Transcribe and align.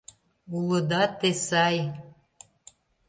Улыда 0.55 1.03
те 1.19 1.31
сай. 1.47 1.77